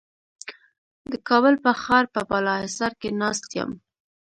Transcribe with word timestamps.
د 1.11 1.13
کابل 1.29 1.55
په 1.63 1.71
ښار 1.81 2.05
په 2.13 2.21
بالاحصار 2.29 2.93
کې 3.01 3.09
ناست 3.21 3.47
یم. 3.57 3.71